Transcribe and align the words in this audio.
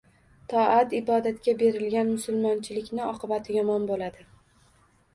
Toat-ibodatga 0.53 1.55
berilgan 1.61 2.11
musulmonchilikni 2.15 3.07
oqibati 3.13 3.61
yomon 3.63 3.89
bo‘ladi. 3.95 4.31